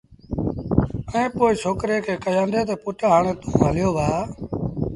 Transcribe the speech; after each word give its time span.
ائيٚݩ 1.13 1.33
پو 1.35 1.45
ڇوڪري 1.61 1.97
کي 2.05 2.13
ڪهيآݩدي 2.23 2.61
تا 2.69 2.75
پُٽ 2.83 2.97
هآڻي 3.11 3.33
توݩ 3.41 3.57
هليو 3.63 3.89
وهآ 3.95 4.19